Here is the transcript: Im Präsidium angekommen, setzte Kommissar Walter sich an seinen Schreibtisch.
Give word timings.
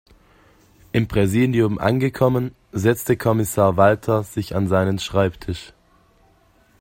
Im 0.93 1.07
Präsidium 1.07 1.77
angekommen, 1.77 2.55
setzte 2.71 3.17
Kommissar 3.17 3.77
Walter 3.77 4.23
sich 4.23 4.55
an 4.55 4.67
seinen 4.67 4.97
Schreibtisch. 4.97 5.73